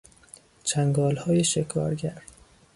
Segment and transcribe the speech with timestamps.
[0.63, 2.21] چنگالهای شکارگر